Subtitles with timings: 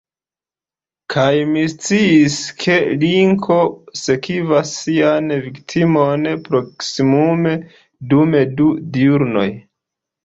[1.13, 3.57] Kaj mi sciis, ke linko
[4.05, 7.55] sekvas sian viktimon proksimume
[8.15, 9.49] dum du diurnoj.